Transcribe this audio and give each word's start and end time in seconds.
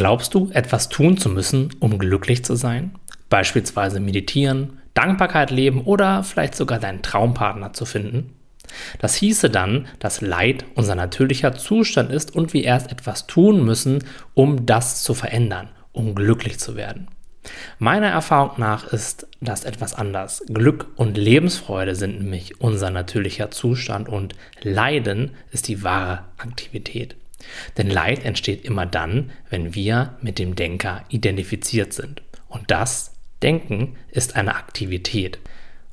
Glaubst 0.00 0.32
du, 0.32 0.48
etwas 0.54 0.88
tun 0.88 1.18
zu 1.18 1.28
müssen, 1.28 1.74
um 1.78 1.98
glücklich 1.98 2.42
zu 2.42 2.54
sein? 2.54 2.92
Beispielsweise 3.28 4.00
meditieren, 4.00 4.78
Dankbarkeit 4.94 5.50
leben 5.50 5.82
oder 5.82 6.24
vielleicht 6.24 6.54
sogar 6.54 6.78
deinen 6.78 7.02
Traumpartner 7.02 7.74
zu 7.74 7.84
finden? 7.84 8.32
Das 8.98 9.14
hieße 9.14 9.50
dann, 9.50 9.88
dass 9.98 10.22
Leid 10.22 10.64
unser 10.74 10.94
natürlicher 10.94 11.54
Zustand 11.54 12.10
ist 12.10 12.34
und 12.34 12.54
wir 12.54 12.64
erst 12.64 12.90
etwas 12.90 13.26
tun 13.26 13.62
müssen, 13.62 14.02
um 14.32 14.64
das 14.64 15.02
zu 15.02 15.12
verändern, 15.12 15.68
um 15.92 16.14
glücklich 16.14 16.58
zu 16.58 16.76
werden. 16.76 17.08
Meiner 17.78 18.08
Erfahrung 18.08 18.52
nach 18.56 18.90
ist 18.90 19.26
das 19.42 19.64
etwas 19.64 19.92
anders. 19.92 20.42
Glück 20.48 20.86
und 20.96 21.18
Lebensfreude 21.18 21.94
sind 21.94 22.22
nämlich 22.22 22.58
unser 22.58 22.88
natürlicher 22.88 23.50
Zustand 23.50 24.08
und 24.08 24.34
Leiden 24.62 25.32
ist 25.52 25.68
die 25.68 25.84
wahre 25.84 26.24
Aktivität. 26.38 27.16
Denn 27.76 27.88
Leid 27.88 28.24
entsteht 28.24 28.64
immer 28.64 28.86
dann, 28.86 29.30
wenn 29.48 29.74
wir 29.74 30.16
mit 30.20 30.38
dem 30.38 30.56
Denker 30.56 31.04
identifiziert 31.08 31.92
sind. 31.92 32.22
Und 32.48 32.70
das 32.70 33.12
Denken 33.42 33.96
ist 34.10 34.36
eine 34.36 34.54
Aktivität. 34.54 35.38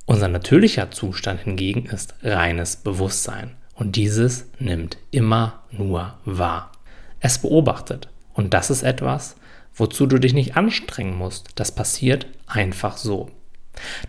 Unser 0.06 0.28
natürlicher 0.28 0.92
Zustand 0.92 1.42
hingegen 1.42 1.86
ist 1.86 2.16
reines 2.24 2.78
Bewusstsein. 2.78 3.56
Und 3.76 3.96
dieses 3.96 4.46
nimmt 4.60 4.98
immer 5.12 5.64
nur 5.72 6.18
wahr. 6.26 6.72
Es 7.20 7.40
beobachtet. 7.40 8.10
Und 8.34 8.54
das 8.54 8.70
ist 8.70 8.84
etwas, 8.84 9.36
wozu 9.76 10.06
du 10.06 10.18
dich 10.18 10.34
nicht 10.34 10.56
anstrengen 10.58 11.16
musst. 11.16 11.50
Das 11.56 11.74
passiert 11.74 12.26
einfach 12.48 12.98
so. 12.98 13.30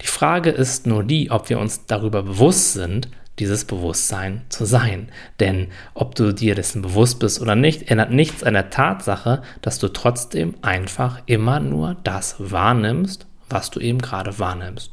Die 0.01 0.07
Frage 0.07 0.51
ist 0.51 0.87
nur 0.87 1.05
die, 1.05 1.31
ob 1.31 1.51
wir 1.51 1.59
uns 1.59 1.87
darüber 1.87 2.23
bewusst 2.23 2.73
sind, 2.73 3.09
dieses 3.39 3.65
Bewusstsein 3.65 4.43
zu 4.49 4.65
sein. 4.65 5.09
Denn 5.41 5.69
ob 5.95 6.15
du 6.15 6.33
dir 6.33 6.55
dessen 6.55 6.83
bewusst 6.83 7.19
bist 7.21 7.41
oder 7.41 7.55
nicht, 7.55 7.91
ändert 7.91 8.11
nichts 8.11 8.43
an 8.43 8.55
der 8.55 8.71
Tatsache, 8.71 9.43
dass 9.63 9.79
du 9.79 9.89
trotzdem 9.89 10.55
einfach 10.63 11.21
immer 11.27 11.61
nur 11.61 11.97
das 12.05 12.37
wahrnimmst, 12.39 13.27
was 13.49 13.71
du 13.71 13.81
eben 13.81 13.99
gerade 14.01 14.39
wahrnimmst. 14.39 14.93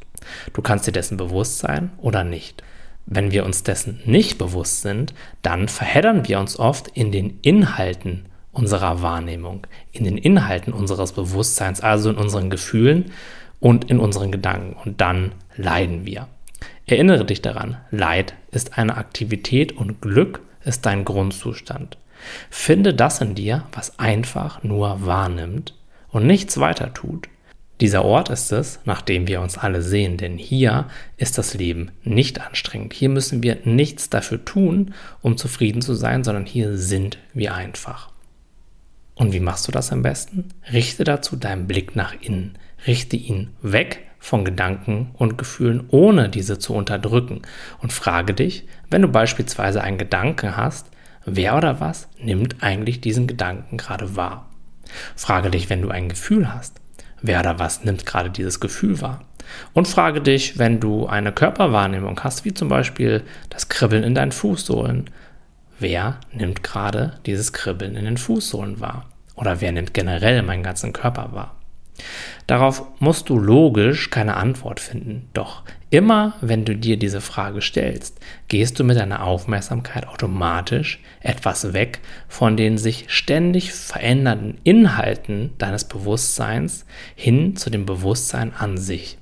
Du 0.54 0.62
kannst 0.62 0.88
dir 0.88 0.92
dessen 0.92 1.18
bewusst 1.18 1.60
sein 1.60 1.92
oder 1.98 2.24
nicht. 2.24 2.64
Wenn 3.06 3.32
wir 3.32 3.46
uns 3.46 3.64
dessen 3.64 4.02
nicht 4.06 4.38
bewusst 4.38 4.82
sind, 4.82 5.14
dann 5.42 5.68
verheddern 5.68 6.28
wir 6.28 6.40
uns 6.40 6.58
oft 6.58 6.88
in 6.90 7.12
den 7.12 7.40
Inhalten 7.42 8.26
unserer 8.52 9.02
Wahrnehmung, 9.02 9.68
in 9.92 10.06
den 10.06 10.18
Inhalten 10.18 10.74
unseres 10.74 11.12
Bewusstseins, 11.12 11.82
also 11.82 12.10
in 12.10 12.16
unseren 12.16 12.50
Gefühlen 12.50 13.12
und 13.60 13.90
in 13.92 14.00
unseren 14.00 14.32
Gedanken. 14.32 14.76
Und 14.84 15.02
dann 15.02 15.34
leiden 15.56 16.06
wir. 16.06 16.28
Erinnere 16.88 17.26
dich 17.26 17.42
daran, 17.42 17.78
Leid 17.92 18.36
ist 18.52 18.78
eine 18.78 18.98
Aktivität 18.98 19.72
und 19.72 20.02
Glück 20.02 20.42
ist 20.64 20.86
dein 20.86 21.04
Grundzustand. 21.06 21.98
Finde 22.50 22.94
das 22.94 23.22
in 23.22 23.36
dir, 23.36 23.66
was 23.72 24.00
einfach 24.00 24.64
nur 24.64 25.06
wahrnimmt 25.06 25.74
und 26.10 26.28
nichts 26.28 26.60
weiter 26.60 26.94
tut. 26.94 27.28
Dieser 27.82 28.06
Ort 28.06 28.30
ist 28.30 28.54
es, 28.54 28.80
nach 28.86 29.02
dem 29.02 29.28
wir 29.28 29.42
uns 29.42 29.58
alle 29.58 29.82
sehen, 29.82 30.16
denn 30.16 30.38
hier 30.38 30.88
ist 31.18 31.38
das 31.38 31.56
Leben 31.56 31.92
nicht 32.04 32.40
anstrengend. 32.40 32.94
Hier 32.94 33.10
müssen 33.10 33.44
wir 33.44 33.58
nichts 33.66 34.10
dafür 34.10 34.46
tun, 34.46 34.94
um 35.22 35.38
zufrieden 35.38 35.82
zu 35.82 35.94
sein, 35.94 36.24
sondern 36.24 36.46
hier 36.46 36.78
sind 36.78 37.18
wir 37.34 37.54
einfach. 37.54 38.12
Und 39.16 39.34
wie 39.34 39.42
machst 39.42 39.68
du 39.68 39.72
das 39.74 39.92
am 39.92 40.04
besten? 40.04 40.50
Richte 40.72 41.04
dazu 41.04 41.36
deinen 41.36 41.68
Blick 41.68 41.96
nach 41.96 42.14
innen. 42.22 42.58
Richte 42.86 43.16
ihn 43.16 43.50
weg 43.62 44.06
von 44.20 44.44
Gedanken 44.44 45.12
und 45.14 45.38
Gefühlen, 45.38 45.86
ohne 45.90 46.30
diese 46.30 46.58
zu 46.58 46.74
unterdrücken. 46.74 47.44
Und 47.80 47.94
frage 47.94 48.34
dich, 48.34 48.68
wenn 48.90 49.04
du 49.04 49.08
beispielsweise 49.08 49.82
einen 49.82 49.98
Gedanken 49.98 50.58
hast, 50.58 50.88
wer 51.26 51.56
oder 51.56 51.80
was 51.80 52.08
nimmt 52.20 52.64
eigentlich 52.64 53.02
diesen 53.02 53.28
Gedanken 53.28 53.78
gerade 53.78 54.16
wahr? 54.16 54.50
Frage 55.16 55.52
dich, 55.52 55.70
wenn 55.70 55.82
du 55.82 55.90
ein 55.90 56.10
Gefühl 56.10 56.54
hast, 56.54 56.82
wer 57.22 57.40
oder 57.40 57.60
was 57.60 57.84
nimmt 57.84 58.06
gerade 58.06 58.30
dieses 58.30 58.60
Gefühl 58.60 59.02
wahr? 59.02 59.22
Und 59.74 59.88
frage 59.88 60.22
dich, 60.22 60.58
wenn 60.58 60.80
du 60.80 61.06
eine 61.06 61.32
Körperwahrnehmung 61.32 62.20
hast, 62.24 62.46
wie 62.46 62.54
zum 62.54 62.68
Beispiel 62.68 63.24
das 63.50 63.70
Kribbeln 63.70 64.04
in 64.04 64.16
deinen 64.16 64.32
Fußsohlen, 64.32 65.10
wer 65.80 66.20
nimmt 66.34 66.64
gerade 66.64 67.20
dieses 67.26 67.54
Kribbeln 67.54 67.96
in 67.96 68.06
den 68.06 68.18
Fußsohlen 68.18 68.80
wahr? 68.80 69.06
Oder 69.36 69.62
wer 69.62 69.72
nimmt 69.72 69.94
generell 69.94 70.42
meinen 70.42 70.64
ganzen 70.64 70.94
Körper 70.94 71.34
wahr? 71.34 71.55
Darauf 72.48 72.84
musst 73.00 73.30
du 73.30 73.40
logisch 73.40 74.10
keine 74.10 74.38
Antwort 74.38 74.80
finden. 74.80 75.30
Doch 75.34 75.64
immer, 75.90 76.34
wenn 76.42 76.66
du 76.66 76.76
dir 76.76 76.98
diese 76.98 77.22
Frage 77.22 77.62
stellst, 77.62 78.20
gehst 78.48 78.80
du 78.80 78.84
mit 78.84 78.98
deiner 78.98 79.24
Aufmerksamkeit 79.24 80.08
automatisch 80.08 81.00
etwas 81.22 81.74
weg 81.74 82.02
von 82.28 82.58
den 82.58 82.78
sich 82.78 83.06
ständig 83.08 83.74
verändernden 83.74 84.58
Inhalten 84.64 85.54
deines 85.58 85.86
Bewusstseins 85.86 86.86
hin 87.16 87.56
zu 87.56 87.70
dem 87.70 87.86
Bewusstsein 87.86 88.54
an 88.54 88.78
sich. 88.78 89.18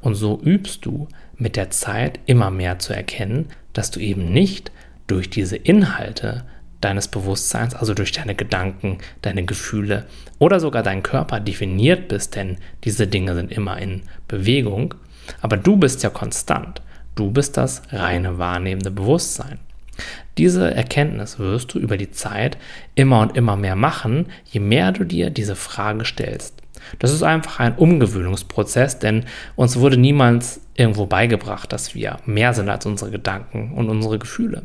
Und 0.00 0.14
so 0.14 0.40
übst 0.40 0.86
du 0.86 1.08
mit 1.36 1.56
der 1.56 1.70
Zeit 1.70 2.20
immer 2.26 2.50
mehr 2.50 2.78
zu 2.78 2.92
erkennen, 2.94 3.48
dass 3.72 3.90
du 3.90 4.00
eben 4.00 4.32
nicht 4.32 4.72
durch 5.06 5.30
diese 5.30 5.56
Inhalte 5.56 6.44
deines 6.86 7.08
Bewusstseins, 7.08 7.74
also 7.74 7.92
durch 7.94 8.12
deine 8.12 8.34
Gedanken, 8.34 8.98
deine 9.22 9.44
Gefühle 9.44 10.06
oder 10.38 10.60
sogar 10.60 10.82
dein 10.82 11.02
Körper 11.02 11.40
definiert 11.40 12.08
bist, 12.08 12.36
denn 12.36 12.58
diese 12.84 13.06
Dinge 13.06 13.34
sind 13.34 13.52
immer 13.52 13.78
in 13.78 14.02
Bewegung, 14.28 14.94
aber 15.42 15.56
du 15.56 15.76
bist 15.76 16.02
ja 16.02 16.10
konstant. 16.10 16.82
Du 17.14 17.30
bist 17.30 17.56
das 17.56 17.82
reine 17.90 18.38
wahrnehmende 18.38 18.90
Bewusstsein. 18.90 19.58
Diese 20.36 20.74
Erkenntnis 20.74 21.38
wirst 21.38 21.72
du 21.72 21.78
über 21.78 21.96
die 21.96 22.10
Zeit 22.10 22.58
immer 22.94 23.20
und 23.20 23.36
immer 23.36 23.56
mehr 23.56 23.76
machen, 23.76 24.26
je 24.44 24.60
mehr 24.60 24.92
du 24.92 25.04
dir 25.04 25.30
diese 25.30 25.56
Frage 25.56 26.04
stellst. 26.04 26.62
Das 26.98 27.12
ist 27.12 27.22
einfach 27.22 27.58
ein 27.58 27.74
Umgewöhnungsprozess, 27.74 28.98
denn 28.98 29.24
uns 29.56 29.76
wurde 29.76 29.96
niemals 29.96 30.60
irgendwo 30.74 31.06
beigebracht, 31.06 31.72
dass 31.72 31.94
wir 31.94 32.18
mehr 32.26 32.52
sind 32.52 32.68
als 32.68 32.86
unsere 32.86 33.10
Gedanken 33.10 33.72
und 33.72 33.88
unsere 33.88 34.18
Gefühle. 34.18 34.64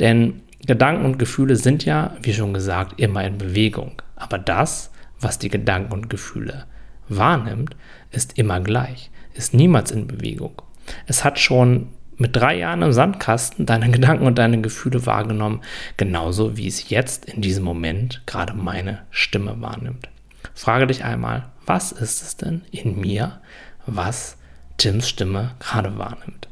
Denn 0.00 0.40
Gedanken 0.66 1.04
und 1.04 1.18
Gefühle 1.18 1.56
sind 1.56 1.84
ja, 1.84 2.16
wie 2.22 2.32
schon 2.32 2.54
gesagt, 2.54 3.00
immer 3.00 3.24
in 3.24 3.38
Bewegung. 3.38 4.02
Aber 4.16 4.38
das, 4.38 4.90
was 5.20 5.38
die 5.38 5.48
Gedanken 5.48 5.92
und 5.92 6.10
Gefühle 6.10 6.66
wahrnimmt, 7.08 7.76
ist 8.10 8.38
immer 8.38 8.60
gleich, 8.60 9.10
ist 9.34 9.54
niemals 9.54 9.90
in 9.90 10.06
Bewegung. 10.06 10.62
Es 11.06 11.24
hat 11.24 11.38
schon 11.38 11.88
mit 12.16 12.36
drei 12.36 12.58
Jahren 12.58 12.82
im 12.82 12.92
Sandkasten 12.92 13.66
deine 13.66 13.90
Gedanken 13.92 14.26
und 14.26 14.38
deine 14.38 14.60
Gefühle 14.60 15.04
wahrgenommen, 15.06 15.62
genauso 15.96 16.56
wie 16.56 16.68
es 16.68 16.88
jetzt 16.88 17.24
in 17.26 17.42
diesem 17.42 17.64
Moment 17.64 18.22
gerade 18.26 18.54
meine 18.54 19.02
Stimme 19.10 19.60
wahrnimmt. 19.60 20.08
Frage 20.54 20.86
dich 20.86 21.04
einmal, 21.04 21.46
was 21.66 21.92
ist 21.92 22.22
es 22.22 22.36
denn 22.36 22.62
in 22.70 23.00
mir, 23.00 23.40
was 23.86 24.36
Tims 24.76 25.08
Stimme 25.08 25.52
gerade 25.58 25.98
wahrnimmt? 25.98 26.48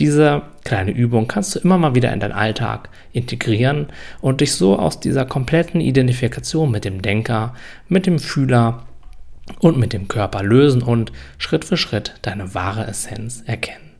Diese 0.00 0.42
kleine 0.64 0.90
Übung 0.90 1.28
kannst 1.28 1.54
du 1.54 1.60
immer 1.60 1.78
mal 1.78 1.94
wieder 1.94 2.12
in 2.12 2.20
deinen 2.20 2.32
Alltag 2.32 2.88
integrieren 3.12 3.86
und 4.20 4.40
dich 4.40 4.52
so 4.54 4.76
aus 4.78 4.98
dieser 4.98 5.24
kompletten 5.24 5.80
Identifikation 5.80 6.70
mit 6.70 6.84
dem 6.84 7.00
Denker, 7.00 7.54
mit 7.88 8.06
dem 8.06 8.18
Fühler 8.18 8.86
und 9.60 9.78
mit 9.78 9.92
dem 9.92 10.08
Körper 10.08 10.42
lösen 10.42 10.82
und 10.82 11.12
Schritt 11.38 11.64
für 11.64 11.76
Schritt 11.76 12.14
deine 12.22 12.54
wahre 12.54 12.86
Essenz 12.86 13.42
erkennen. 13.46 13.93